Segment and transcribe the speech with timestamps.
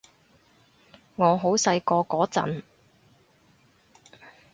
[1.15, 2.63] 我好細個嗰陣